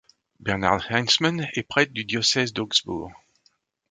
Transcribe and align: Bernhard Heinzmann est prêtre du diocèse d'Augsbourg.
Bernhard 0.39 0.83
Heinzmann 0.89 1.45
est 1.53 1.61
prêtre 1.61 1.93
du 1.93 2.05
diocèse 2.05 2.53
d'Augsbourg. 2.53 3.11